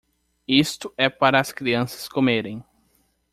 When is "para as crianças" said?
1.09-2.07